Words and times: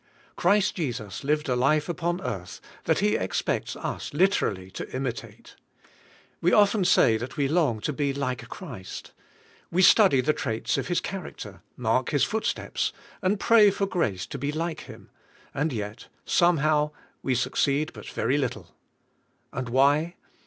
Christ 0.35 0.73
Jesus 0.73 1.23
lived 1.23 1.47
a 1.47 1.55
life 1.55 1.87
upon 1.87 2.21
earth 2.21 2.59
that 2.85 2.97
He 2.97 3.15
expects 3.15 3.75
us 3.75 3.81
CHRIST 3.81 3.85
OUR 3.85 3.91
LIFE 3.91 4.03
73 4.09 4.23
literally 4.57 4.71
to 4.71 4.95
imitate. 4.95 5.55
We 6.41 6.51
often 6.51 6.85
say 6.85 7.17
that 7.17 7.37
we 7.37 7.47
long 7.47 7.81
to 7.81 7.93
be 7.93 8.11
like 8.11 8.49
Christ. 8.49 9.11
We 9.69 9.83
study 9.83 10.19
the 10.19 10.33
traits 10.33 10.79
of 10.79 10.87
His 10.87 11.01
char 11.01 11.25
acter, 11.29 11.61
mark 11.77 12.09
His 12.09 12.23
footsteps, 12.23 12.91
and 13.21 13.39
pray 13.39 13.69
for 13.69 13.85
grace 13.85 14.25
to 14.25 14.39
be 14.39 14.51
like 14.51 14.81
Him, 14.85 15.11
and 15.53 15.71
yet, 15.71 16.07
somehow, 16.25 16.89
we 17.21 17.35
succeed 17.35 17.93
but 17.93 18.09
very 18.09 18.39
little. 18.39 18.75
And 19.53 19.69
why? 19.69 20.15